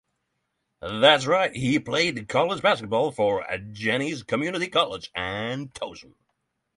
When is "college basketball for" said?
2.27-3.45